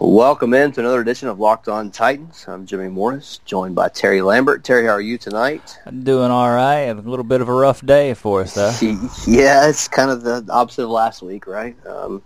[0.00, 2.44] Welcome in to another edition of Locked On Titans.
[2.46, 4.62] I'm Jimmy Morris, joined by Terry Lambert.
[4.62, 5.76] Terry, how are you tonight?
[5.86, 6.82] I'm doing all right.
[6.82, 8.72] A little bit of a rough day for us, though.
[9.26, 11.74] yeah, it's kind of the opposite of last week, right?
[11.84, 12.22] Um,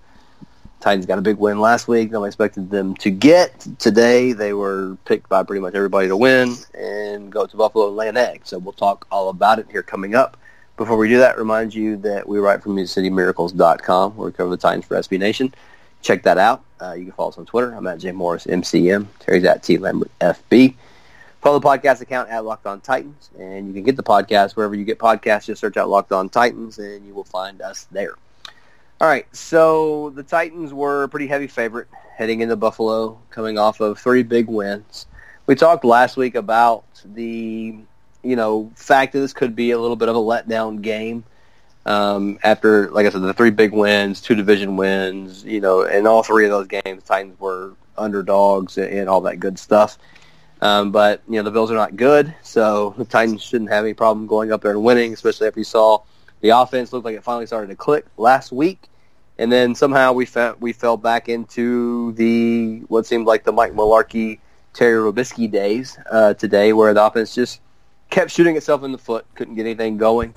[0.80, 2.11] Titans got a big win last week.
[2.11, 3.66] Nobody expected them to get.
[3.78, 7.96] Today, they were picked by pretty much everybody to win and go to Buffalo and
[7.96, 8.42] lay an egg.
[8.44, 10.36] So we'll talk all about it here coming up.
[10.76, 14.58] Before we do that, remind you that we write from MusicCityMiracles.com, where we cover the
[14.58, 15.54] Titans for SB Nation.
[16.02, 16.64] Check that out.
[16.80, 17.73] Uh, you can follow us on Twitter.
[17.73, 19.06] I'm at J Morris MCM.
[19.20, 20.74] Terry's at T Lambert FB.
[21.40, 24.74] Follow the podcast account at Locked On Titans, and you can get the podcast wherever
[24.74, 25.46] you get podcasts.
[25.46, 28.14] Just search out Locked On Titans, and you will find us there.
[29.00, 33.80] All right, so the Titans were a pretty heavy favorite heading into Buffalo, coming off
[33.80, 35.06] of three big wins.
[35.46, 37.77] We talked last week about the,
[38.22, 41.24] you know, fact that this could be a little bit of a letdown game
[41.86, 46.06] um, after, like I said, the three big wins, two division wins, you know, in
[46.06, 49.98] all three of those games, Titans were underdogs and all that good stuff.
[50.62, 53.94] Um, but you know the Bills are not good, so the Titans shouldn't have any
[53.94, 56.03] problem going up there and winning, especially if you saw
[56.41, 58.88] the offense looked like it finally started to click last week,
[59.38, 63.72] and then somehow we fell we fell back into the what seemed like the Mike
[63.72, 64.38] Mularkey,
[64.72, 67.60] Terry Robiskie days uh, today, where the offense just
[68.10, 70.33] kept shooting itself in the foot, couldn't get anything going.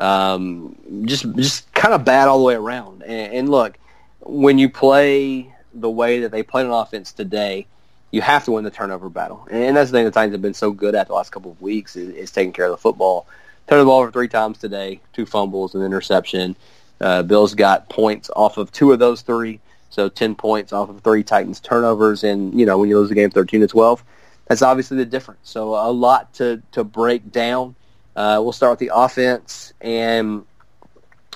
[0.00, 3.02] Um, just just kind of bad all the way around.
[3.02, 3.78] And, and look,
[4.20, 7.66] when you play the way that they played on offense today,
[8.10, 9.46] you have to win the turnover battle.
[9.50, 11.60] And that's the thing the Titans have been so good at the last couple of
[11.60, 13.26] weeks is, is taking care of the football.
[13.68, 16.56] Turned the ball over three times today, two fumbles, an interception.
[17.00, 21.00] Uh, Bills got points off of two of those three, so 10 points off of
[21.02, 22.24] three Titans turnovers.
[22.24, 24.02] And, you know, when you lose the game 13 to 12,
[24.46, 25.40] that's obviously the difference.
[25.44, 27.76] So a lot to, to break down.
[28.16, 30.44] Uh, we'll start with the offense, and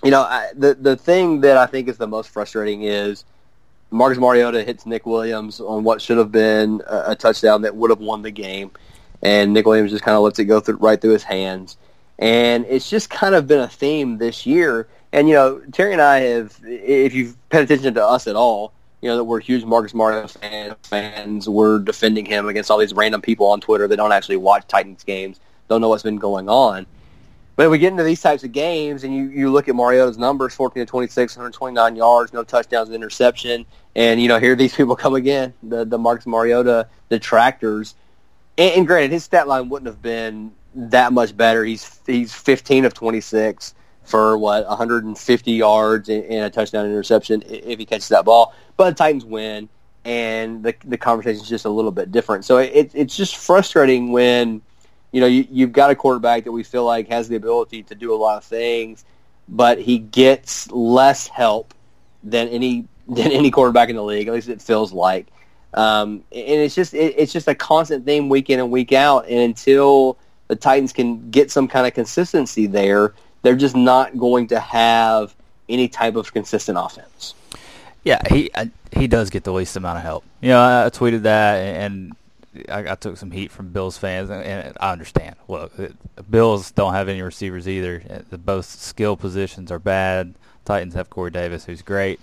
[0.03, 3.25] you know I, the the thing that I think is the most frustrating is
[3.91, 7.91] Marcus Mariota hits Nick Williams on what should have been a, a touchdown that would
[7.91, 8.73] have won the game,
[9.23, 11.77] and Nick Williams just kind of lets it go through, right through his hands,
[12.19, 14.89] and it's just kind of been a theme this year.
[15.13, 18.73] And you know, Terry and I have, if you've paid attention to us at all,
[19.01, 21.49] you know that we're huge Marcus Mariota fans.
[21.49, 25.05] We're defending him against all these random people on Twitter that don't actually watch Titans
[25.05, 25.39] games
[25.69, 26.87] don't know what's been going on.
[27.57, 30.55] But we get into these types of games, and you, you look at Mariota's numbers:
[30.55, 33.65] 14 to 26, 129 yards, no touchdowns, interception,
[33.95, 37.95] and you know here these people come again, the the Marcus Mariota detractors.
[38.59, 41.65] And, and granted, his stat line wouldn't have been that much better.
[41.65, 47.79] He's he's 15 of 26 for what 150 yards and, and a touchdown interception if
[47.79, 48.55] he catches that ball.
[48.77, 49.69] But the Titans win,
[50.05, 52.45] and the the conversation is just a little bit different.
[52.45, 54.61] So it, it's just frustrating when
[55.15, 57.95] you know, you, you've got a quarterback that we feel like has the ability to
[57.95, 59.05] do a lot of things,
[59.49, 61.73] but he gets less help
[62.25, 64.27] than any than any quarterback in the league.
[64.27, 65.29] At least it feels like.
[65.73, 69.27] Um, and it's just it, it's just a constant thing week in and week out.
[69.29, 74.49] And until the Titans can get some kind of consistency there, they're just not going
[74.49, 75.33] to have
[75.69, 77.35] any type of consistent offense.
[78.03, 78.51] Yeah, he
[78.91, 80.25] he does get the least amount of help.
[80.41, 82.17] You know, I tweeted that, and
[82.69, 85.37] I, I, took some heat from Bills fans, and, and I understand.
[85.49, 85.73] Look,
[86.31, 88.03] Bills don't have any receivers either.
[88.09, 90.35] Uh, the both skill positions are bad.
[90.65, 92.21] Titans have Corey Davis, who's great.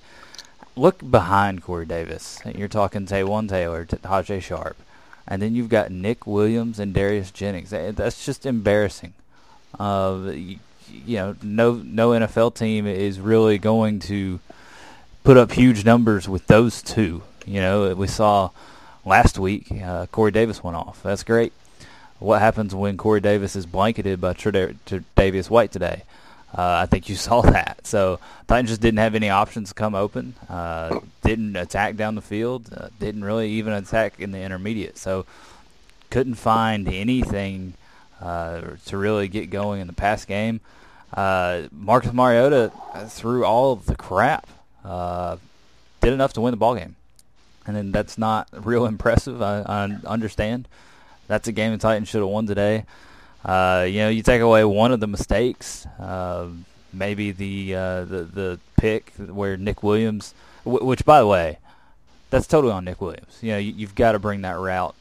[0.75, 2.39] Look behind Corey Davis.
[2.55, 4.77] You're talking Taywan Taylor, Tajaé Sharpe,
[5.27, 7.69] and then you've got Nick Williams and Darius Jennings.
[7.71, 9.13] That's just embarrassing.
[9.77, 10.59] Uh, you,
[11.05, 14.39] you know, no no NFL team is really going to
[15.23, 17.23] put up huge numbers with those two.
[17.45, 18.51] You know, we saw
[19.05, 21.01] last week, uh, Corey Davis went off.
[21.03, 21.53] That's great.
[22.19, 26.03] What happens when Corey Davis is blanketed by Tre'Davious White today?
[26.55, 27.85] Uh, I think you saw that.
[27.87, 30.35] So Titans just didn't have any options come open.
[30.49, 32.71] Uh, didn't attack down the field.
[32.75, 34.97] Uh, didn't really even attack in the intermediate.
[34.97, 35.25] So
[36.09, 37.73] couldn't find anything
[38.21, 40.59] uh, to really get going in the pass game.
[41.13, 42.71] Uh, Marcus Mariota
[43.07, 44.47] threw all the crap.
[44.85, 45.37] Uh,
[46.01, 46.95] did enough to win the ball game
[47.65, 49.41] and then that's not real impressive.
[49.41, 50.67] I, I understand.
[51.27, 52.85] That's a game the Titans should have won today.
[53.43, 56.47] Uh, you know, you take away one of the mistakes, uh,
[56.93, 61.57] maybe the uh, the the pick where Nick Williams, w- which by the way,
[62.29, 63.39] that's totally on Nick Williams.
[63.41, 64.95] You know, you, have got to bring that route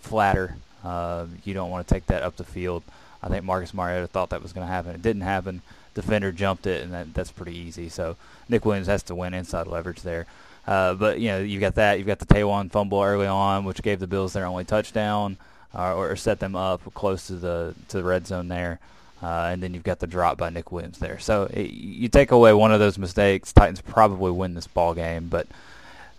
[0.00, 0.56] flatter.
[0.84, 2.82] Uh, you don't want to take that up the field.
[3.22, 4.94] I think Marcus Mariota thought that was going to happen.
[4.94, 5.62] It didn't happen.
[5.94, 7.88] Defender jumped it, and that, that's pretty easy.
[7.88, 8.16] So
[8.48, 10.26] Nick Williams has to win inside leverage there.
[10.66, 11.98] Uh, but you know, you've got that.
[11.98, 15.36] You've got the Taywan fumble early on, which gave the Bills their only touchdown,
[15.74, 18.80] uh, or set them up close to the to the red zone there.
[19.22, 21.18] Uh, and then you've got the drop by Nick Williams there.
[21.18, 25.28] So it, you take away one of those mistakes, Titans probably win this ball game.
[25.28, 25.46] But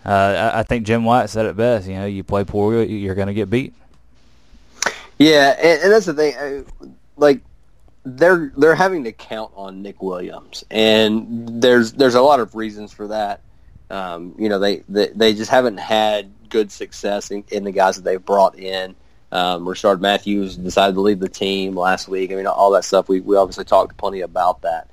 [0.04, 0.10] uh,
[0.54, 1.88] I, I think Jim Wyatt said it best.
[1.88, 3.74] You know, you play poor, you're going to get beat.
[5.20, 6.36] Yeah, and, and that's the thing.
[6.36, 7.42] Uh, like
[8.06, 12.92] they're they're having to count on Nick Williams, and there's there's a lot of reasons
[12.92, 13.42] for that.
[13.90, 17.96] Um, you know, they, they they just haven't had good success in, in the guys
[17.98, 18.96] that they've brought in.
[19.32, 22.32] Um, Rishard Matthews decided to leave the team last week.
[22.32, 23.10] I mean, all that stuff.
[23.10, 24.90] We we obviously talked plenty about that.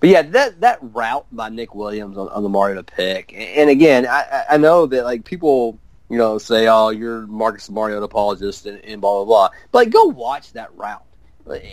[0.00, 4.06] But yeah, that that route by Nick Williams on, on the Mariota pick, and again,
[4.06, 5.78] I, I know that like people,
[6.08, 9.48] you know, say, "Oh, you're Marcus Mariota apologist," and, and blah blah blah.
[9.72, 11.04] But like, go watch that route.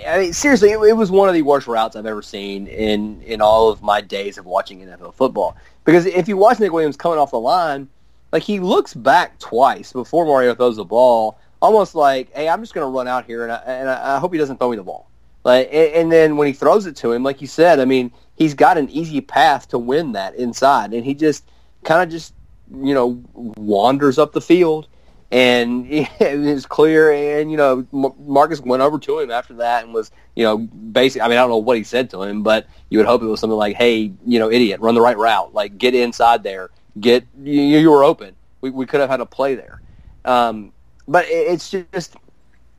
[0.08, 3.22] I mean, seriously, it, it, was one of the worst routes I've ever seen in
[3.22, 5.56] in all of my days of watching NFL football.
[5.88, 7.88] Because if you watch Nick Williams coming off the line,
[8.34, 12.74] like he looks back twice before Mario throws the ball, almost like, "Hey, I'm just
[12.74, 14.84] going to run out here, and I, and I hope he doesn't throw me the
[14.84, 15.10] ball."
[15.45, 18.54] Like, and then when he throws it to him, like you said, I mean, he's
[18.54, 21.45] got an easy path to win that inside, and he just
[21.86, 22.34] kind of just
[22.69, 24.89] you know wanders up the field,
[25.31, 27.12] and it's clear.
[27.12, 31.21] And you know, Marcus went over to him after that and was you know basically.
[31.21, 33.25] I mean, I don't know what he said to him, but you would hope it
[33.25, 35.53] was something like, "Hey, you know, idiot, run the right route.
[35.53, 36.69] Like, get inside there.
[37.00, 38.35] Get you, you were open.
[38.62, 39.81] We we could have had a play there."
[40.25, 40.74] Um,
[41.07, 42.15] but it's just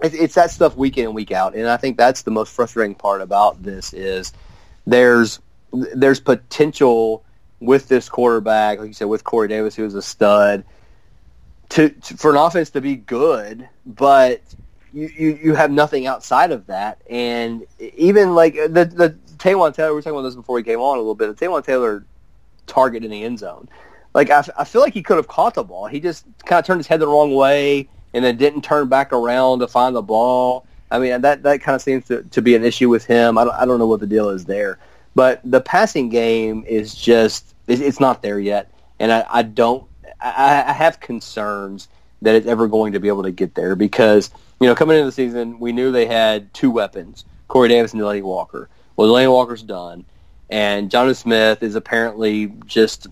[0.00, 2.94] it's that stuff week in and week out, and I think that's the most frustrating
[2.94, 4.32] part about this is
[4.86, 5.40] there's
[5.72, 7.24] there's potential
[7.60, 10.64] with this quarterback, like you said, with Corey Davis, who is a stud,
[11.70, 14.42] to, to, for an offense to be good, but
[14.92, 19.90] you, you, you have nothing outside of that, and even like the the Taywan Taylor,
[19.90, 21.36] we were talking about this before we came on a little bit.
[21.36, 22.04] The Taywan Taylor
[22.66, 23.68] target in the end zone,
[24.14, 25.86] like I, I feel like he could have caught the ball.
[25.86, 29.12] He just kind of turned his head the wrong way and then didn't turn back
[29.12, 30.66] around to find the ball.
[30.90, 33.36] I mean, that that kind of seems to, to be an issue with him.
[33.36, 34.78] I don't, I don't know what the deal is there,
[35.14, 39.87] but the passing game is just it's not there yet, and I, I don't.
[40.20, 41.88] I, I have concerns
[42.22, 44.30] that it's ever going to be able to get there because
[44.60, 48.02] you know coming into the season we knew they had two weapons: Corey Davis and
[48.02, 48.68] Delanie Walker.
[48.96, 50.04] Well, Delanie Walker's done,
[50.50, 53.06] and Jonathan Smith is apparently just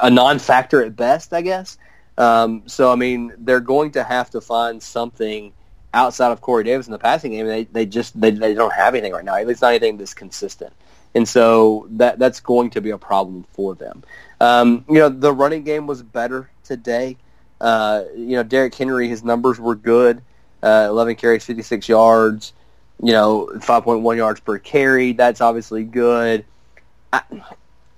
[0.00, 1.76] a non-factor at best, I guess.
[2.16, 5.52] Um, so I mean, they're going to have to find something
[5.94, 7.46] outside of Corey Davis in the passing game.
[7.46, 9.36] They they just they, they don't have anything right now.
[9.36, 10.72] At least not anything that's consistent.
[11.14, 14.02] And so that that's going to be a problem for them.
[14.40, 17.16] Um, you know, the running game was better today.
[17.60, 20.22] Uh, you know, Derrick Henry, his numbers were good.
[20.62, 22.52] Uh, 11 carries, 56 yards.
[23.02, 25.12] You know, 5.1 yards per carry.
[25.12, 26.44] That's obviously good.
[27.12, 27.22] I,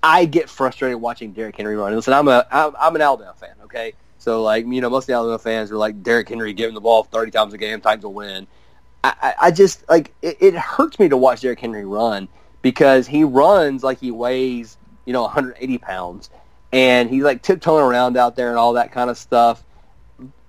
[0.02, 1.94] I get frustrated watching Derrick Henry run.
[1.94, 3.54] Listen, I'm a I'm, an Alabama fan.
[3.64, 6.74] Okay, so like you know, most of the Alabama fans are like Derrick Henry giving
[6.74, 8.46] the ball 30 times a game, Titans will win.
[9.02, 12.28] I, I, I just like it, it hurts me to watch Derrick Henry run
[12.62, 14.76] because he runs like he weighs
[15.06, 16.30] you know 180 pounds,
[16.72, 19.64] and he's like tiptoeing around out there and all that kind of stuff.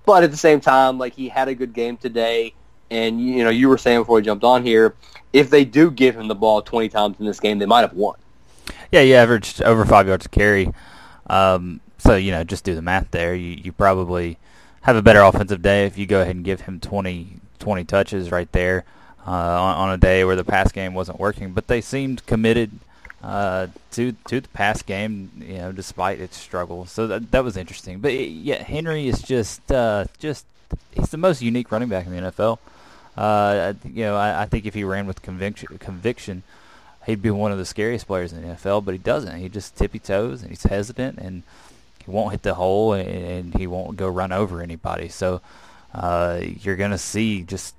[0.04, 2.54] But at the same time, like he had a good game today,
[2.90, 4.94] and you know you were saying before we jumped on here,
[5.32, 7.94] if they do give him the ball 20 times in this game, they might have
[7.94, 8.16] won.
[8.90, 10.72] Yeah, he averaged over five yards a carry.
[11.28, 13.34] Um, so you know, just do the math there.
[13.34, 14.38] You you probably
[14.82, 18.32] have a better offensive day if you go ahead and give him 20, 20 touches
[18.32, 18.84] right there
[19.26, 21.52] uh, on, on, a day where the pass game wasn't working.
[21.52, 22.70] But they seemed committed
[23.22, 26.90] uh, to to the pass game, you know, despite its struggles.
[26.90, 28.00] So that that was interesting.
[28.00, 30.46] But it, yeah, Henry is just uh, just
[30.92, 32.58] he's the most unique running back in the NFL.
[33.16, 36.42] Uh, you know, I, I think if he ran with conviction, conviction,
[37.06, 38.84] he'd be one of the scariest players in the NFL.
[38.84, 39.38] But he doesn't.
[39.38, 41.42] He just tippy toes and he's hesitant and
[42.04, 45.08] he won't hit the hole and, he won't go run over anybody.
[45.08, 45.40] So
[45.94, 47.74] uh, you're gonna see just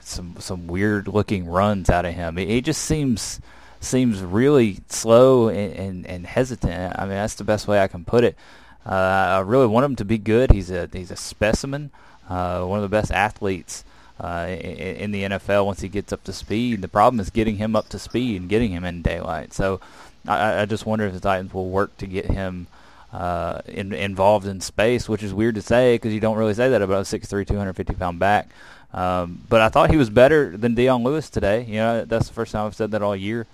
[0.00, 2.36] some some weird looking runs out of him.
[2.36, 3.40] He just seems
[3.80, 6.98] seems really slow and, and, and, hesitant.
[6.98, 8.36] I mean that's the best way I can put it.
[8.84, 10.50] Uh, I really want him to be good.
[10.50, 11.90] He's a he's a specimen,
[12.28, 13.84] uh, one of the best athletes.
[14.20, 17.76] Uh, in, the NFL, once he gets up to speed, the problem is getting him
[17.76, 19.52] up to speed and getting him in daylight.
[19.52, 19.80] So,
[20.26, 22.66] I, I just wonder if the Titans will work to get him
[23.12, 26.68] uh, in, involved in space, which is weird to say because you don't really say
[26.68, 28.48] that about a 6'3", 250 pound back.
[28.92, 31.64] Um, but I thought he was better than Dion Lewis today.
[31.64, 33.46] You know, that's the first time I've said that all year.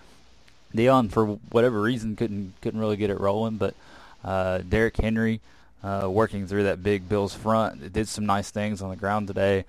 [0.74, 3.74] Dion, for whatever reason, couldn't couldn't really get it rolling, but
[4.24, 5.40] uh, Derrick Henry,
[5.82, 9.64] uh, working through that big Bills front, did some nice things on the ground today.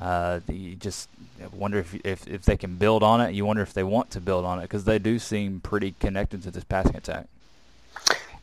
[0.00, 1.08] Uh, you just
[1.52, 3.34] wonder if, if if they can build on it.
[3.34, 6.42] You wonder if they want to build on it because they do seem pretty connected
[6.44, 7.26] to this passing attack.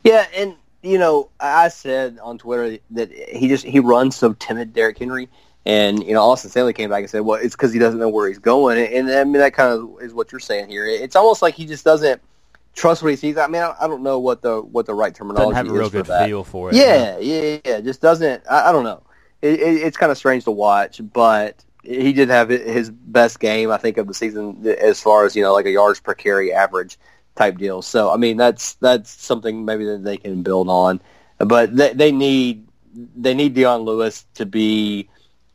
[0.04, 4.74] Yeah, and you know, I said on Twitter that he just he runs so timid,
[4.74, 5.28] Derrick Henry,
[5.64, 8.08] and you know, Austin Stanley came back and said, "Well, it's because he doesn't know
[8.08, 10.86] where he's going," and, and I mean that kind of is what you're saying here.
[10.86, 12.20] It's almost like he just doesn't
[12.74, 13.36] trust what he sees.
[13.36, 15.78] I mean, I, I don't know what the what the right terminology Doesn't have a
[15.78, 16.26] real is good for that.
[16.26, 16.76] feel for it.
[16.76, 17.80] Yeah, yeah, yeah.
[17.80, 18.42] Just doesn't.
[18.50, 19.02] I, I don't know.
[19.40, 23.70] It, it, it's kind of strange to watch, but he did have his best game,
[23.70, 26.52] I think, of the season as far as you know, like a yards per carry
[26.52, 26.98] average
[27.34, 27.82] type deal.
[27.82, 31.00] So, I mean, that's that's something maybe that they can build on.
[31.38, 35.08] But they, they need they need Dion Lewis to be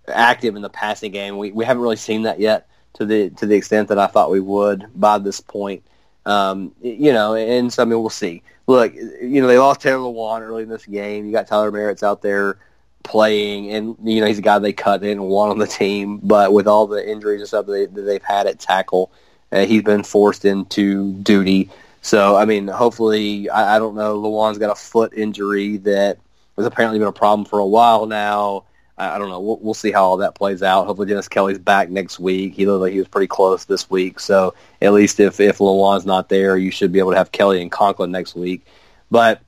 [0.07, 1.37] active in the passing game.
[1.37, 4.31] We we haven't really seen that yet to the to the extent that I thought
[4.31, 5.83] we would by this point.
[6.25, 8.43] Um, you know, and so I mean, we'll see.
[8.67, 11.25] Look, you know, they lost Taylor Lewan early in this game.
[11.25, 12.57] You got Tyler Marz's out there
[13.03, 15.03] playing, and you know he's a guy they cut.
[15.03, 18.23] in want on the team, but with all the injuries and stuff that, they, they've
[18.23, 19.11] had at tackle,
[19.51, 21.69] uh, he's been forced into duty.
[22.01, 24.21] So I mean, hopefully, I, I don't know.
[24.21, 26.17] Lewan's got a foot injury that
[26.57, 28.65] has apparently been a problem for a while now.
[28.97, 29.39] I, don't know.
[29.39, 30.87] We'll, we'll see how all that plays out.
[30.87, 32.55] Hopefully, Dennis Kelly's back next week.
[32.55, 34.19] He looked like he was pretty close this week.
[34.19, 37.61] So at least if if Lewan's not there, you should be able to have Kelly
[37.61, 38.65] and Conklin next week.
[39.11, 39.41] But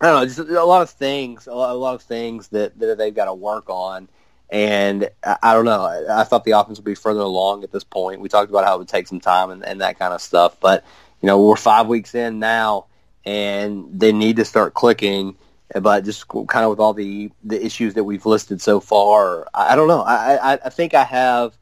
[0.00, 2.78] I don't know, just a lot of things, a lot, a lot of things that,
[2.78, 4.08] that they've got to work on.
[4.50, 5.80] And I, I don't know.
[5.80, 8.20] I, I thought the offense would be further along at this point.
[8.20, 10.60] We talked about how it would take some time and, and that kind of stuff.
[10.60, 10.84] But,
[11.22, 12.86] you know, we're five weeks in now,
[13.24, 15.34] and they need to start clicking.
[15.74, 19.72] But just kind of with all the, the issues that we've listed so far, I,
[19.72, 20.02] I don't know.
[20.02, 21.56] I, I, I think I have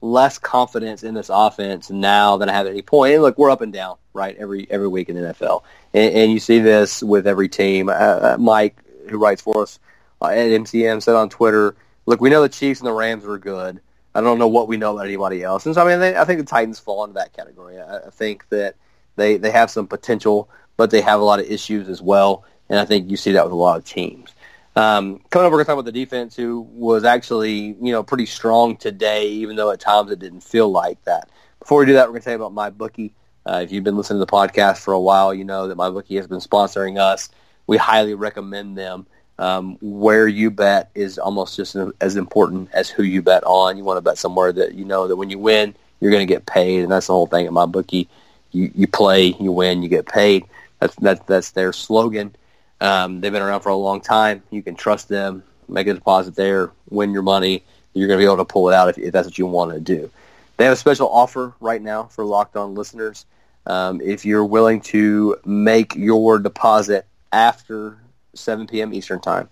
[0.00, 3.14] less confidence in this offense now than I have at any point.
[3.14, 6.32] And look, we're up and down, right, every every week in the NFL, and, and
[6.32, 7.88] you see this with every team.
[7.88, 8.78] Uh, uh Mike,
[9.08, 9.78] who writes for us
[10.22, 13.38] uh, at MCM, said on Twitter, "Look, we know the Chiefs and the Rams were
[13.38, 13.80] good.
[14.14, 16.24] I don't know what we know about anybody else." And so, I mean, they, I
[16.24, 17.78] think the Titans fall into that category.
[17.78, 18.76] I, I think that
[19.16, 22.78] they they have some potential, but they have a lot of issues as well, and
[22.78, 24.32] I think you see that with a lot of teams.
[24.76, 28.02] Um, coming up, we're going to talk about the defense, who was actually, you know,
[28.02, 31.28] pretty strong today, even though at times it didn't feel like that.
[31.58, 33.10] Before we do that, we're going to tell you about MyBookie.
[33.44, 36.16] Uh, if you've been listening to the podcast for a while, you know that MyBookie
[36.16, 37.28] has been sponsoring us.
[37.66, 39.06] We highly recommend them.
[39.38, 43.78] Um, where you bet is almost just as important as who you bet on.
[43.78, 46.32] You want to bet somewhere that you know that when you win, you're going to
[46.32, 48.06] get paid, and that's the whole thing at MyBookie.
[48.52, 50.44] You you play, you win, you get paid.
[50.78, 52.36] That's that's that's their slogan.
[52.80, 54.42] Um, they've been around for a long time.
[54.50, 55.42] You can trust them.
[55.68, 57.62] Make a deposit there, win your money.
[57.94, 59.72] You're going to be able to pull it out if, if that's what you want
[59.72, 60.10] to do.
[60.56, 63.24] They have a special offer right now for Locked On listeners.
[63.66, 67.98] Um, if you're willing to make your deposit after
[68.34, 68.92] 7 p.m.
[68.92, 69.48] Eastern Time,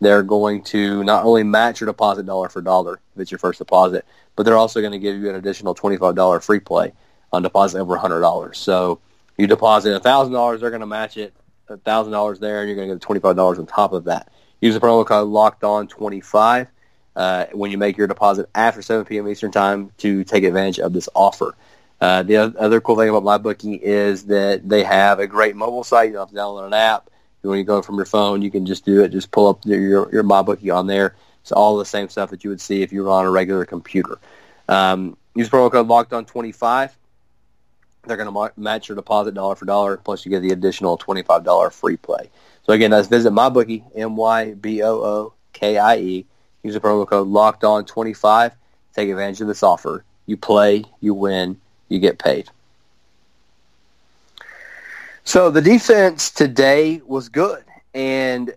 [0.00, 3.58] they're going to not only match your deposit dollar for dollar if it's your first
[3.58, 6.92] deposit, but they're also going to give you an additional $25 free play
[7.32, 8.56] on deposit over $100.
[8.56, 9.00] So
[9.36, 11.34] you deposit $1,000, they're going to match it
[11.78, 14.32] thousand dollars there, and you're going to get twenty five dollars on top of that.
[14.60, 16.68] Use the promo code Locked On twenty five
[17.16, 19.28] uh, when you make your deposit after seven p.m.
[19.28, 21.54] Eastern time to take advantage of this offer.
[22.00, 26.08] Uh, the other cool thing about MyBookie is that they have a great mobile site.
[26.08, 27.10] You don't have to download an app.
[27.42, 29.08] When you go from your phone, you can just do it.
[29.08, 31.14] Just pull up your your MyBookie on there.
[31.42, 33.64] It's all the same stuff that you would see if you were on a regular
[33.64, 34.18] computer.
[34.68, 36.96] Um, use promo code Locked On twenty five
[38.04, 41.72] they're going to match your deposit dollar for dollar, plus you get the additional $25
[41.72, 42.30] free play.
[42.62, 44.66] So again, that's visit my MyBookie, M-Y-B-O-O-K-I-E.
[46.62, 48.54] Use the promo code Locked On 25
[48.94, 50.04] Take advantage of this offer.
[50.26, 52.48] You play, you win, you get paid.
[55.24, 57.64] So the defense today was good.
[57.94, 58.52] And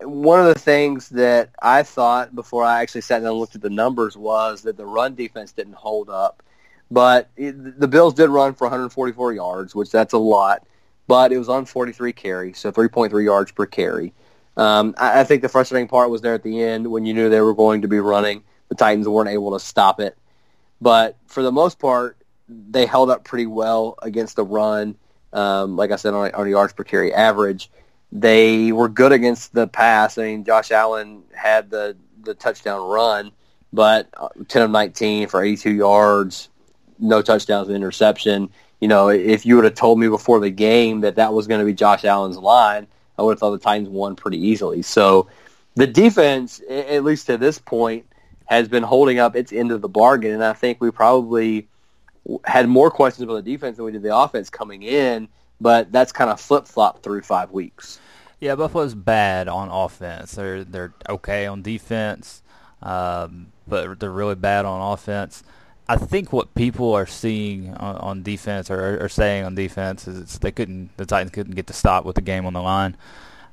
[0.00, 3.62] one of the things that I thought before I actually sat down and looked at
[3.62, 6.42] the numbers was that the run defense didn't hold up
[6.90, 10.66] but it, the Bills did run for 144 yards, which that's a lot,
[11.06, 14.12] but it was on 43 carries, so 3.3 yards per carry.
[14.56, 17.28] Um, I, I think the frustrating part was there at the end when you knew
[17.28, 18.42] they were going to be running.
[18.68, 20.16] The Titans weren't able to stop it.
[20.80, 24.96] But for the most part, they held up pretty well against the run.
[25.32, 27.70] Um, like I said, on, on yards per carry average,
[28.12, 30.18] they were good against the pass.
[30.18, 33.30] I mean, Josh Allen had the the touchdown run,
[33.72, 36.48] but uh, 10 of 19 for 82 yards,
[36.98, 38.50] no touchdowns and interception.
[38.80, 41.60] You know, if you would have told me before the game that that was going
[41.60, 42.86] to be Josh Allen's line,
[43.18, 44.82] I would have thought the Titans won pretty easily.
[44.82, 45.28] So
[45.74, 48.06] the defense, at least to this point,
[48.46, 51.68] has been holding up its end of the bargain, and I think we probably
[52.44, 55.28] had more questions about the defense than we did the offense coming in,
[55.60, 58.00] but that's kind of flip flopped through five weeks.
[58.40, 60.32] Yeah, Buffalo's bad on offense.
[60.32, 62.42] They're they're okay on defense,
[62.82, 65.42] um, but they're really bad on offense.
[65.88, 70.38] I think what people are seeing on, on defense or are saying on defense is
[70.38, 72.96] they couldn't the Titans couldn't get the stop with the game on the line.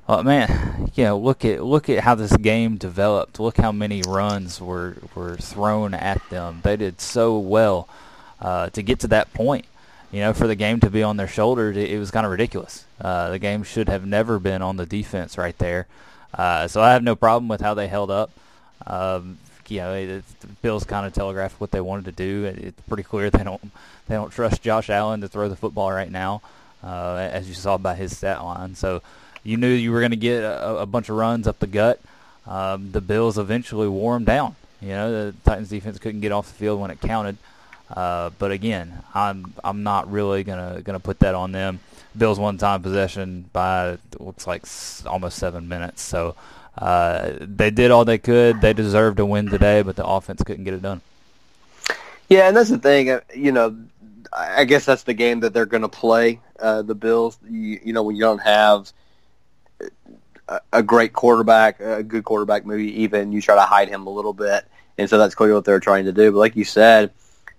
[0.08, 3.40] Well, man, you know, look at look at how this game developed.
[3.40, 6.60] Look how many runs were were thrown at them.
[6.62, 7.88] They did so well
[8.40, 9.66] uh, to get to that point.
[10.14, 12.30] you know, for the game to be on their shoulders, it, it was kind of
[12.30, 12.84] ridiculous.
[13.00, 15.88] Uh, the game should have never been on the defense right there.
[16.32, 18.30] Uh, so I have no problem with how they held up.
[18.86, 19.38] Um,
[19.70, 22.44] you know, it, the Bills kind of telegraphed what they wanted to do.
[22.44, 23.62] It, it's pretty clear they don't
[24.08, 26.42] they don't trust Josh Allen to throw the football right now,
[26.82, 28.74] uh, as you saw by his stat line.
[28.74, 29.02] So
[29.42, 32.00] you knew you were going to get a, a, bunch of runs up the gut.
[32.46, 34.56] Um, the Bills eventually wore them down.
[34.80, 37.36] You know, the Titans defense couldn't get off the field when it counted.
[37.88, 41.80] Uh, but again, I'm I'm not really gonna gonna put that on them.
[42.16, 44.64] Bills one time possession by looks like
[45.06, 46.02] almost seven minutes.
[46.02, 46.34] So
[46.78, 48.60] uh, they did all they could.
[48.60, 51.00] They deserved to win today, but the offense couldn't get it done.
[52.28, 53.10] Yeah, and that's the thing.
[53.10, 53.76] Uh, you know,
[54.32, 56.40] I guess that's the game that they're going to play.
[56.58, 57.38] Uh, the Bills.
[57.48, 58.92] You, you know, when you don't have
[60.72, 64.32] a, great quarterback, a good quarterback, maybe even you try to hide him a little
[64.32, 64.64] bit,
[64.98, 66.32] and so that's clearly what they're trying to do.
[66.32, 67.12] But like you said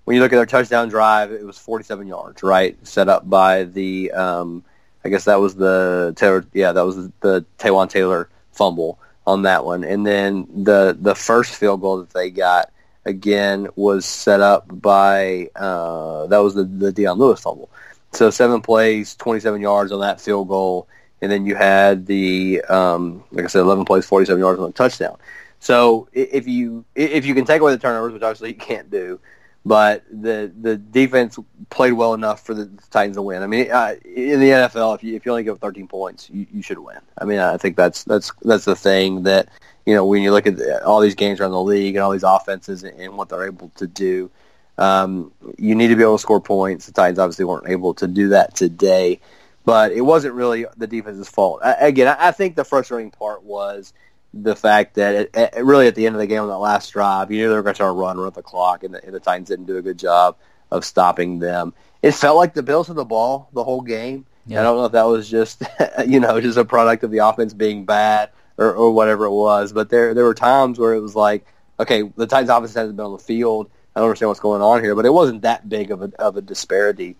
[0.06, 2.78] when you look at their touchdown drive, it was 47 yards, right?
[2.88, 4.64] Set up by the, um,
[5.04, 9.66] I guess that was the Taylor, yeah, that was the Taywan Taylor fumble on that
[9.66, 12.72] one, and then the the first field goal that they got
[13.06, 17.70] again was set up by uh, that was the the Dion Lewis fumble.
[18.12, 20.88] So seven plays, 27 yards on that field goal,
[21.22, 24.74] and then you had the um, like I said, 11 plays, 47 yards on the
[24.74, 25.18] touchdown.
[25.60, 29.20] So if you if you can take away the turnovers, which obviously you can't do,
[29.66, 31.40] but the the defense
[31.72, 33.42] played well enough for the Titans to win.
[33.42, 36.46] I mean, uh, in the NFL, if you if you only give 13 points, you,
[36.52, 37.00] you should win.
[37.18, 39.50] I mean, I think that's that's that's the thing that
[39.86, 42.12] you know when you look at the, all these games around the league and all
[42.12, 44.30] these offenses and, and what they're able to do.
[44.78, 46.86] Um, you need to be able to score points.
[46.86, 49.22] The Titans obviously weren't able to do that today,
[49.64, 51.62] but it wasn't really the defense's fault.
[51.64, 53.94] I, again, I, I think the frustrating part was
[54.36, 56.92] the fact that it, it, really at the end of the game on that last
[56.92, 59.04] drive, you knew they were going to try a run, run the clock, and the,
[59.04, 60.36] and the Titans didn't do a good job
[60.72, 61.74] of stopping them.
[62.02, 64.26] It felt like the Bills had the ball the whole game.
[64.46, 64.60] Yeah.
[64.60, 65.64] I don't know if that was just
[66.06, 69.72] you know just a product of the offense being bad or, or whatever it was,
[69.72, 71.46] but there there were times where it was like,
[71.80, 73.72] okay, the Titans offense hasn't been on the field.
[73.96, 76.36] I don't understand what's going on here, but it wasn't that big of a of
[76.36, 77.16] a disparity.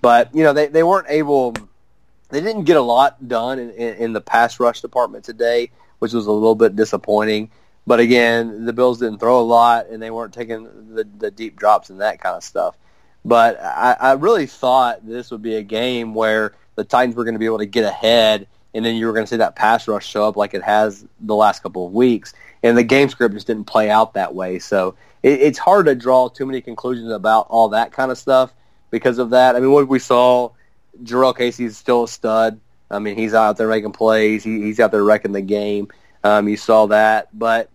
[0.00, 1.54] But you know they they weren't able.
[2.28, 5.70] They didn't get a lot done in, in, in the pass rush department today
[6.02, 7.48] which was a little bit disappointing.
[7.86, 10.64] But again, the Bills didn't throw a lot, and they weren't taking
[10.96, 12.76] the, the deep drops and that kind of stuff.
[13.24, 17.36] But I, I really thought this would be a game where the Titans were going
[17.36, 19.86] to be able to get ahead, and then you were going to see that pass
[19.86, 22.34] rush show up like it has the last couple of weeks.
[22.64, 24.58] And the game script just didn't play out that way.
[24.58, 28.52] So it, it's hard to draw too many conclusions about all that kind of stuff
[28.90, 29.54] because of that.
[29.54, 30.50] I mean, what we saw,
[31.04, 32.58] Jurrell Casey is still a stud.
[32.92, 34.44] I mean, he's out there making plays.
[34.44, 35.88] He, he's out there wrecking the game.
[36.22, 37.70] Um, you saw that, but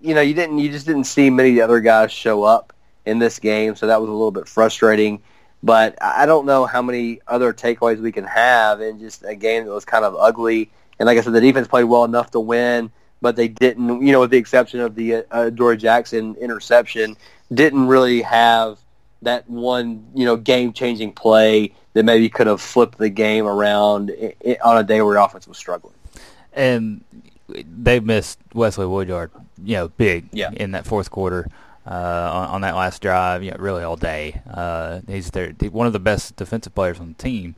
[0.00, 0.58] you know, you didn't.
[0.58, 2.72] You just didn't see many of the other guys show up
[3.04, 5.22] in this game, so that was a little bit frustrating.
[5.62, 9.64] But I don't know how many other takeaways we can have in just a game
[9.64, 10.70] that was kind of ugly.
[10.98, 12.90] And like I said, the defense played well enough to win,
[13.20, 14.04] but they didn't.
[14.04, 17.16] You know, with the exception of the uh, Dory Jackson interception,
[17.52, 18.78] didn't really have
[19.26, 24.10] that one you know game changing play that maybe could have flipped the game around
[24.62, 25.94] on a day where the offense was struggling.
[26.52, 27.02] And
[27.48, 29.30] they missed Wesley Woodyard,
[29.62, 30.50] you know, big yeah.
[30.52, 31.48] in that fourth quarter.
[31.86, 34.42] Uh, on, on, that last drive, you know, really all day.
[34.50, 37.54] Uh, he's there, one of the best defensive players on the team.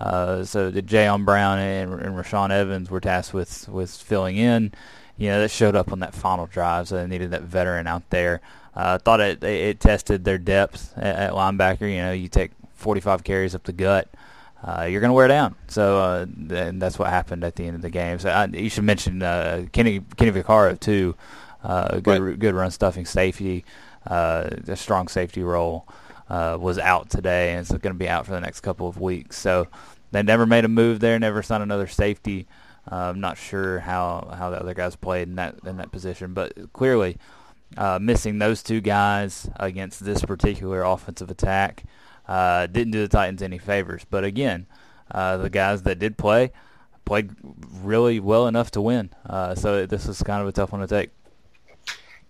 [0.00, 4.72] Uh, so the Jayon Brown and, and Rashaan Evans were tasked with, with filling in.
[5.18, 8.08] You know, that showed up on that final drive, so they needed that veteran out
[8.08, 8.40] there.
[8.76, 11.90] Uh, thought it, it tested their depth at, at linebacker.
[11.90, 14.08] You know, you take 45 carries up the gut,
[14.62, 15.54] uh, you're going to wear down.
[15.68, 18.18] So uh, and that's what happened at the end of the game.
[18.18, 21.14] So I, you should mention uh, Kenny Kenny Vaccaro too.
[21.62, 22.38] Uh, good right.
[22.38, 23.64] good run stuffing safety,
[24.06, 25.88] uh, a strong safety role
[26.28, 29.00] uh, was out today, and it's going to be out for the next couple of
[29.00, 29.36] weeks.
[29.38, 29.66] So
[30.12, 32.46] they never made a move there, never signed another safety.
[32.90, 36.34] Uh, I'm not sure how, how the other guys played in that in that position,
[36.34, 37.18] but clearly
[37.76, 41.84] uh, missing those two guys against this particular offensive attack
[42.28, 44.04] uh, didn't do the Titans any favors.
[44.08, 44.66] But again,
[45.10, 46.52] uh, the guys that did play
[47.04, 47.30] played
[47.82, 49.10] really well enough to win.
[49.24, 51.10] Uh, so this is kind of a tough one to take.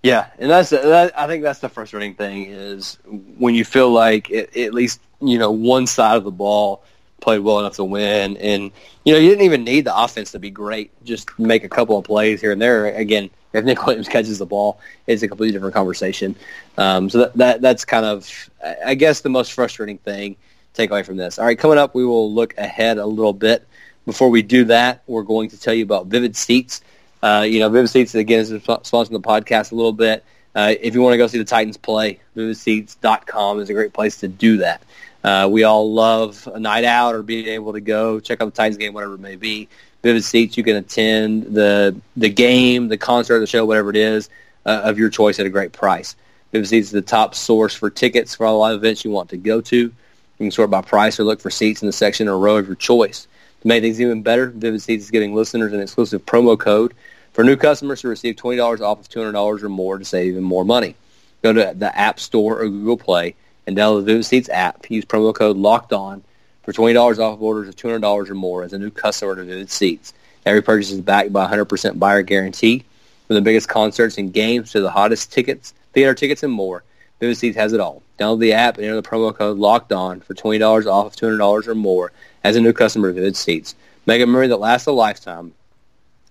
[0.03, 2.99] Yeah, and that's that, I think that's the frustrating thing is
[3.39, 6.85] when you feel like it, at least you know one side of the ball
[7.21, 8.71] played well enough to win, and
[9.05, 10.93] you know you didn't even need the offense to be great.
[11.05, 12.87] Just make a couple of plays here and there.
[12.95, 16.37] Again, if Nick Williams catches the ball, it's a completely different conversation.
[16.79, 18.51] Um, so that, that that's kind of,
[18.85, 20.37] I guess, the most frustrating thing
[20.75, 21.39] take away from this.
[21.39, 23.67] All right, coming up, we will look ahead a little bit.
[24.05, 26.83] Before we do that, we're going to tell you about Vivid Seats.
[27.23, 30.25] Uh, you know, Vivid Seats again is sponsoring the podcast a little bit.
[30.55, 34.21] Uh, if you want to go see the Titans play, vividseats.com is a great place
[34.21, 34.83] to do that.
[35.23, 38.51] Uh, we all love a night out or being able to go check out the
[38.53, 39.69] Titans game, whatever it may be.
[40.07, 44.31] Vivid Seats, you can attend the the game, the concert, the show, whatever it is,
[44.65, 46.15] uh, of your choice at a great price.
[46.53, 49.31] Vivid Seats is the top source for tickets for all the live events you want
[49.31, 49.77] to go to.
[49.77, 49.93] You
[50.39, 52.77] can sort by price or look for seats in the section or row of your
[52.77, 53.27] choice.
[53.63, 56.95] To make things even better, Vivid Seats is giving listeners an exclusive promo code
[57.33, 60.65] for new customers to receive $20 off of $200 or more to save even more
[60.65, 60.95] money.
[61.43, 63.35] Go to the App Store or Google Play
[63.67, 64.89] and download the Vivid Seats app.
[64.89, 66.23] Use promo code Locked On
[66.67, 69.71] for $20 off of orders of $200 or more as a new customer to Vivid
[69.71, 70.13] Seats.
[70.45, 72.85] Every purchase is backed by a 100% buyer guarantee.
[73.29, 76.83] From the biggest concerts and games to the hottest tickets, theater tickets, and more,
[77.21, 78.03] Vivid Seats has it all.
[78.19, 81.69] Download the app and enter the promo code Locked On for $20 off of $200
[81.69, 82.11] or more
[82.43, 83.77] as a new customer to Vivid Seats.
[84.05, 85.55] Make a memory that lasts a lifetime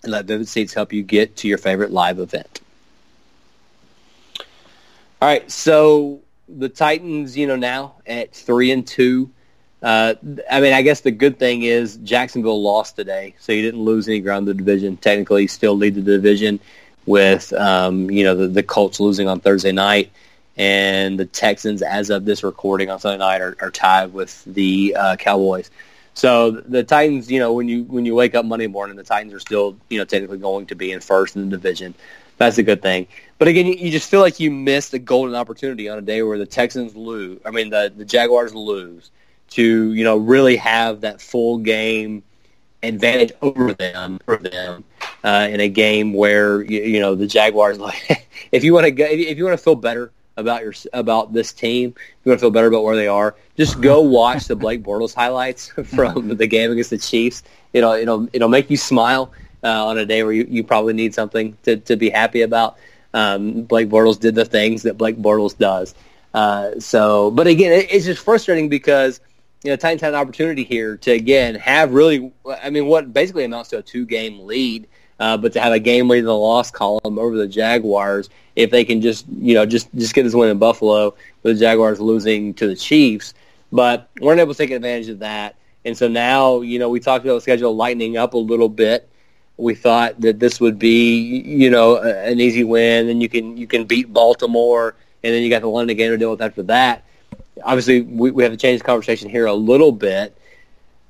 [0.02, 2.60] and let Vivid Seats help you get to your favorite live event.
[5.22, 9.30] All right, so the Titans, you know, now at three and two.
[9.82, 10.14] Uh,
[10.50, 14.08] I mean, I guess the good thing is Jacksonville lost today, so you didn't lose
[14.08, 14.96] any ground in the division.
[14.96, 16.60] Technically, you still lead the division
[17.04, 20.10] with, um, you know, the, the Colts losing on Thursday night,
[20.56, 24.96] and the Texans, as of this recording on Sunday night, are, are tied with the
[24.98, 25.70] uh, Cowboys.
[26.14, 29.34] So the Titans, you know, when you when you wake up Monday morning, the Titans
[29.34, 31.94] are still, you know, technically going to be in first in the division.
[32.38, 33.06] That's a good thing.
[33.38, 36.22] But again, you, you just feel like you missed a golden opportunity on a day
[36.22, 37.38] where the Texans lose.
[37.44, 39.10] I mean, the the Jaguars lose
[39.50, 42.22] to you know really have that full game
[42.82, 44.84] advantage over them for them
[45.24, 49.02] uh, in a game where you, you know the Jaguars like if you want to
[49.02, 52.44] if you want to feel better about your about this team, if you want to
[52.44, 56.46] feel better about where they are, just go watch the Blake Bortles highlights from the
[56.46, 57.42] game against the Chiefs.
[57.72, 59.32] It'll it'll it'll make you smile
[59.62, 62.76] uh, on a day where you, you probably need something to, to be happy about.
[63.14, 65.94] Um, Blake Bortles did the things that Blake Bortles does.
[66.34, 69.20] Uh, so, but again, it, it's just frustrating because
[69.66, 73.44] you know Titans had an opportunity here to again have really, I mean, what basically
[73.44, 74.86] amounts to a two-game lead,
[75.18, 78.70] uh, but to have a game lead in the loss column over the Jaguars, if
[78.70, 82.00] they can just you know just just get this win in Buffalo, with the Jaguars
[82.00, 83.34] losing to the Chiefs,
[83.72, 85.56] but weren't able to take advantage of that.
[85.84, 89.08] And so now, you know, we talked about the schedule lightening up a little bit
[89.56, 93.66] we thought that this would be, you know, an easy win, and you can you
[93.66, 97.04] can beat Baltimore, and then you got the London game to deal with after that.
[97.62, 100.36] Obviously, we, we have to change the conversation here a little bit,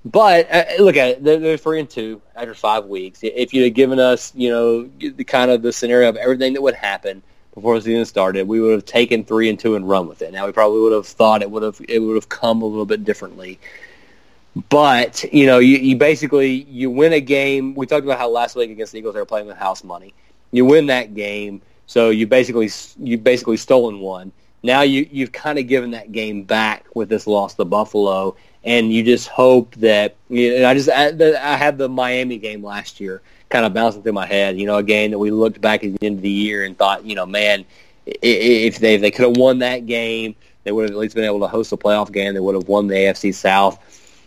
[0.04, 3.20] but uh, look at it; they're, they're three and two after five weeks.
[3.22, 6.62] If you'd have given us, you know, the kind of the scenario of everything that
[6.62, 7.22] would happen
[7.56, 10.32] before the season started, we would have taken three and two and run with it.
[10.32, 12.86] Now we probably would have thought it would have it would have come a little
[12.86, 13.58] bit differently.
[14.68, 17.74] But you know, you, you basically you win a game.
[17.74, 20.14] We talked about how last week against the Eagles they were playing with house money.
[20.52, 24.32] You win that game, so you basically you basically stolen one.
[24.66, 28.92] Now you you've kind of given that game back with this loss to Buffalo, and
[28.92, 30.16] you just hope that.
[30.28, 34.02] You know, I just I, I had the Miami game last year kind of bouncing
[34.02, 34.58] through my head.
[34.58, 36.76] You know, a game that we looked back at the end of the year and
[36.76, 37.64] thought, you know, man,
[38.04, 41.24] if they if they could have won that game, they would have at least been
[41.24, 42.34] able to host a playoff game.
[42.34, 43.80] They would have won the AFC South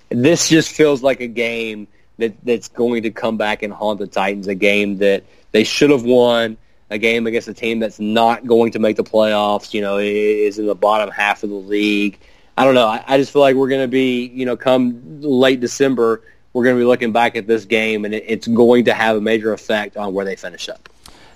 [0.09, 4.07] this just feels like a game that that's going to come back and haunt the
[4.07, 4.47] Titans.
[4.47, 6.57] A game that they should have won.
[6.91, 9.73] A game against a team that's not going to make the playoffs.
[9.73, 12.19] You know, is in the bottom half of the league.
[12.57, 12.87] I don't know.
[12.87, 16.65] I, I just feel like we're going to be, you know, come late December, we're
[16.65, 19.21] going to be looking back at this game, and it, it's going to have a
[19.21, 20.89] major effect on where they finish up.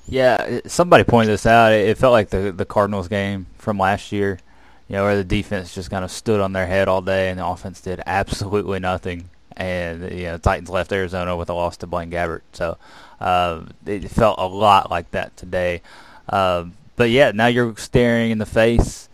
[0.06, 1.72] Yeah, somebody pointed this out.
[1.72, 4.40] It felt like the the Cardinals game from last year
[4.88, 7.40] you know, where the defense just kind of stood on their head all day and
[7.40, 9.30] the offense did absolutely nothing.
[9.56, 12.78] And you know, Titans left Arizona with a loss to Blaine Gabbert, so
[13.24, 15.82] uh, it felt a lot like that today.
[16.28, 16.66] Uh,
[16.98, 19.08] but yeah, now you're staring in the face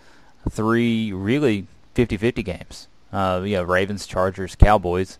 [0.50, 2.88] three really 50-50 games.
[3.14, 5.20] Uh, you know, Ravens, Chargers, Cowboys.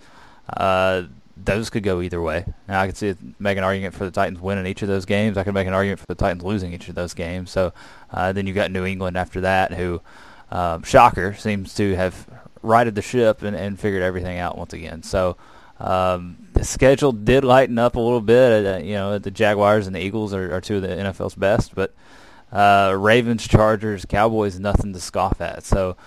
[0.52, 1.04] Uh,
[1.38, 2.46] those could go either way.
[2.68, 5.38] Now I could see make an argument for the Titans winning each of those games.
[5.38, 7.52] I could make an argument for the Titans losing each of those games.
[7.52, 7.72] So
[8.12, 10.02] uh, then you've got New England after that, who
[10.52, 12.28] um, shocker seems to have
[12.64, 15.04] righted the ship and, and figured everything out once again.
[15.04, 15.38] So
[15.80, 18.66] um, the schedule did lighten up a little bit.
[18.66, 21.76] Uh, you know, the Jaguars and the Eagles are, are two of the NFL's best,
[21.76, 21.94] but
[22.52, 25.64] uh, Ravens, Chargers, Cowboys, nothing to scoff at.
[25.64, 25.98] So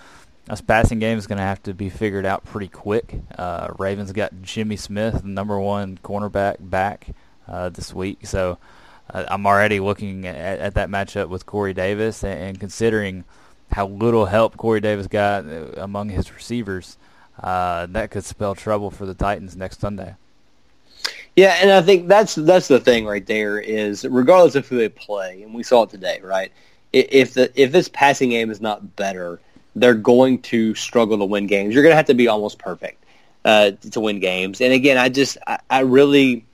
[0.45, 3.21] this passing game is going to have to be figured out pretty quick.
[3.37, 7.09] Uh, Ravens got Jimmy Smith, number one cornerback, back
[7.47, 8.25] uh, this week.
[8.27, 8.57] So
[9.09, 13.25] uh, I'm already looking at, at, that matchup with Corey Davis and, and considering–
[13.73, 16.97] how little help Corey Davis got uh, among his receivers,
[17.41, 20.15] uh, that could spell trouble for the Titans next Sunday.
[21.35, 24.89] Yeah, and I think that's that's the thing right there is regardless of who they
[24.89, 26.51] play, and we saw it today, right?
[26.91, 29.39] If the if this passing game is not better,
[29.75, 31.73] they're going to struggle to win games.
[31.73, 33.03] You're going to have to be almost perfect
[33.45, 34.61] uh, to win games.
[34.61, 36.45] And again, I just I, I really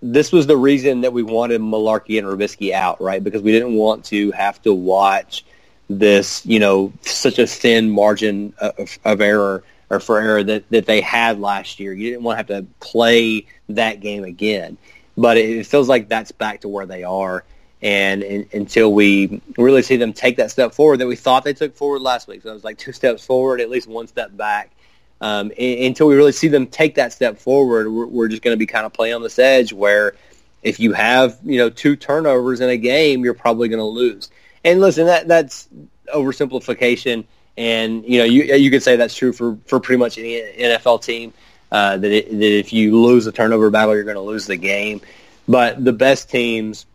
[0.00, 3.22] this was the reason that we wanted Mularkey and Robiskie out, right?
[3.22, 5.44] Because we didn't want to have to watch
[5.90, 10.86] this, you know, such a thin margin of, of error or for error that, that
[10.86, 11.92] they had last year.
[11.92, 14.76] You didn't want to have to play that game again.
[15.16, 17.44] But it, feels like that's back to where they are.
[17.80, 21.54] And, and until we really see them take that step forward that we thought they
[21.54, 22.42] took forward last week.
[22.42, 24.72] So it was like two steps forward, at least one step back.
[25.20, 28.54] Um, and, until we really see them take that step forward, we're, we're just going
[28.54, 30.14] to be kind of playing on this edge where
[30.62, 34.30] if you have, you know, two turnovers in a game, you're probably going to lose.
[34.64, 35.68] And listen, that that's
[36.14, 37.24] oversimplification,
[37.58, 41.02] and you know you you could say that's true for for pretty much any NFL
[41.02, 41.34] team.
[41.70, 44.56] Uh, that, it, that if you lose a turnover battle, you're going to lose the
[44.56, 45.02] game.
[45.46, 46.86] But the best teams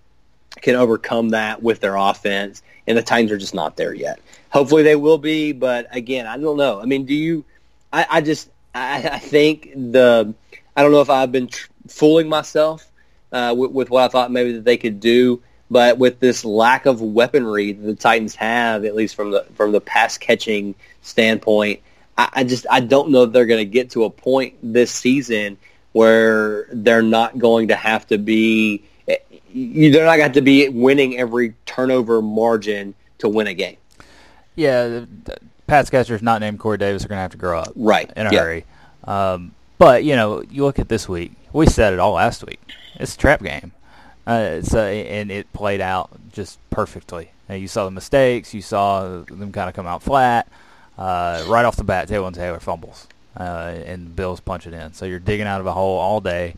[0.61, 4.19] can overcome that with their offense, and the Titans are just not there yet.
[4.49, 5.51] Hopefully, they will be.
[5.51, 6.81] But again, I don't know.
[6.81, 7.45] I mean, do you?
[7.91, 10.33] I, I just I, I think the
[10.75, 12.89] I don't know if I've been tr- fooling myself
[13.31, 16.85] uh, with, with what I thought maybe that they could do but with this lack
[16.85, 21.81] of weaponry that the Titans have, at least from the from the pass catching standpoint,
[22.17, 24.91] I, I just I don't know if they're going to get to a point this
[24.91, 25.57] season
[25.91, 28.83] where they're not going to have to be
[29.53, 33.77] they're not going to be winning every turnover margin to win a game.
[34.55, 35.05] Yeah,
[35.67, 38.27] pass catchers not named Corey Davis are going to have to grow up right in
[38.27, 38.39] a yeah.
[38.39, 38.65] hurry.
[39.05, 41.31] Um, but you know, you look at this week.
[41.51, 42.59] We said it all last week.
[42.95, 43.71] It's a trap game.
[44.25, 47.31] Uh, so and it played out just perfectly.
[47.49, 48.53] You saw the mistakes.
[48.53, 50.47] You saw them kind of come out flat.
[50.97, 53.07] Uh, right off the bat, Taywan Taylor fumbles,
[53.37, 54.93] uh, and Bills punch it in.
[54.93, 56.55] So you're digging out of a hole all day.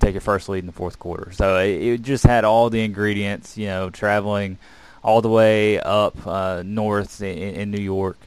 [0.00, 1.32] Take your first lead in the fourth quarter.
[1.32, 3.58] So it, it just had all the ingredients.
[3.58, 4.58] You know, traveling
[5.02, 8.18] all the way up uh, north in, in New York.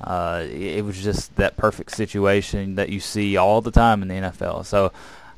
[0.00, 4.14] Uh, it was just that perfect situation that you see all the time in the
[4.14, 4.66] NFL.
[4.66, 4.92] So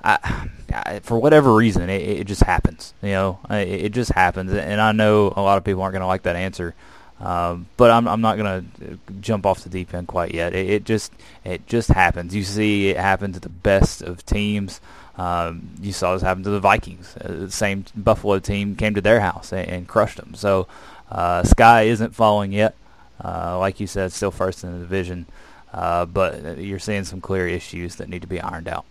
[0.06, 2.94] I, for whatever reason, it, it, just happens.
[3.02, 6.00] You know, it, it, just happens, and I know a lot of people aren't going
[6.00, 6.74] to like that answer.
[7.18, 10.54] Um, but I'm, I'm not going to jump off the deep end quite yet.
[10.54, 11.12] It, it, just
[11.44, 12.34] it just happens.
[12.34, 14.80] You see it happen to the best of teams.
[15.16, 17.16] Um, you saw this happen to the Vikings.
[17.16, 20.34] Uh, the same Buffalo team came to their house and, and crushed them.
[20.34, 20.68] So
[21.10, 22.76] uh, sky isn't falling yet.
[23.24, 25.24] Uh, like you said, still first in the division,
[25.72, 28.84] uh, but you're seeing some clear issues that need to be ironed out.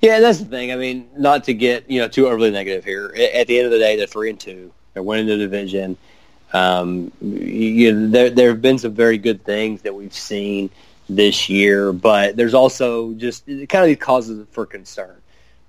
[0.00, 0.72] Yeah, that's the thing.
[0.72, 3.14] I mean, not to get you know too overly negative here.
[3.34, 4.72] At the end of the day, they're three and two.
[4.94, 5.96] They're winning the division.
[6.52, 10.70] Um, you know, there there have been some very good things that we've seen
[11.08, 15.16] this year, but there's also just kind of these causes for concern.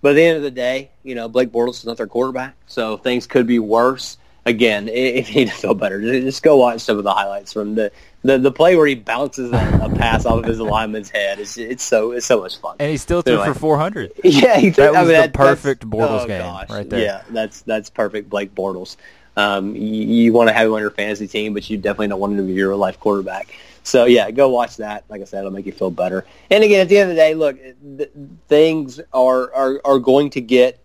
[0.01, 2.55] But at the end of the day, you know, Blake Bortles is not their quarterback,
[2.67, 4.17] so things could be worse
[4.49, 7.75] again, if you need to feel better, just go watch some of the highlights from
[7.75, 7.91] the
[8.23, 11.39] the, the play where he bounces a, a pass off of his lineman's head.
[11.39, 12.75] It's it's so it's so much fun.
[12.79, 13.53] And he still threw anyway.
[13.53, 14.11] for four hundred.
[14.23, 16.69] Yeah, he threw, that was I mean, the perfect Bortles oh, game gosh.
[16.69, 16.99] right there.
[16.99, 18.97] Yeah, that's that's perfect, Blake Bortles.
[19.37, 22.19] Um, you, you want to have him on your fantasy team, but you definitely don't
[22.19, 23.55] want him to be your real life quarterback.
[23.83, 25.05] So yeah, go watch that.
[25.07, 26.25] Like I said, it'll make you feel better.
[26.49, 27.57] And again, at the end of the day, look,
[27.97, 28.11] th-
[28.49, 30.81] things are, are are going to get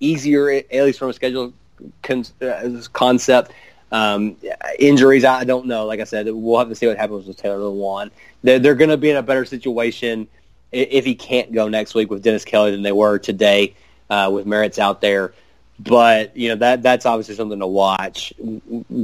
[0.00, 1.52] easier, at least from a schedule
[2.02, 3.52] con- uh, concept.
[3.90, 4.36] Um,
[4.78, 5.84] injuries, I don't know.
[5.84, 8.10] Like I said, we'll have to see what happens with Taylor Lewan.
[8.42, 10.28] They're, they're going to be in a better situation
[10.72, 13.74] if he can't go next week with Dennis Kelly than they were today
[14.08, 15.34] uh, with Marz's out there.
[15.78, 18.32] But you know that that's obviously something to watch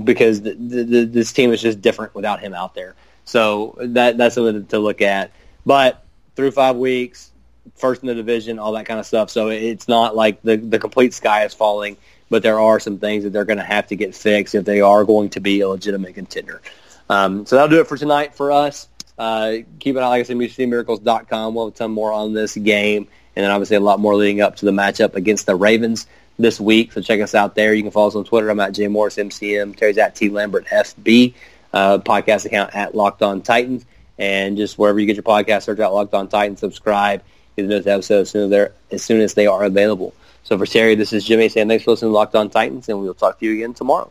[0.04, 2.94] because the, the, this team is just different without him out there.
[3.24, 5.32] So that that's something to look at.
[5.66, 6.04] But
[6.36, 7.32] through five weeks,
[7.74, 9.28] first in the division, all that kind of stuff.
[9.28, 11.96] So it's not like the the complete sky is falling
[12.30, 14.80] but there are some things that they're going to have to get fixed if they
[14.80, 16.60] are going to be a legitimate contender.
[17.08, 18.88] Um, so that'll do it for tonight for us.
[19.18, 21.54] Uh, keep an eye, like I said, MusicCityMiracles.com.
[21.54, 24.40] We'll have a ton more on this game, and then obviously a lot more leading
[24.40, 26.06] up to the matchup against the Ravens
[26.38, 26.92] this week.
[26.92, 27.74] So check us out there.
[27.74, 28.48] You can follow us on Twitter.
[28.48, 29.74] I'm at J Morris MCM.
[29.76, 31.34] Terry's at T Lambert FB.
[31.72, 33.84] Uh, podcast account at Locked On Titans,
[34.18, 36.60] and just wherever you get your podcast, search out Locked On Titans.
[36.60, 37.22] Subscribe.
[37.56, 40.14] Get the newest episode as soon as, as soon as they are available.
[40.48, 42.98] So for Terry, this is Jimmy saying thanks for listening to Locked On Titans, and
[42.98, 44.10] we'll talk to you again tomorrow.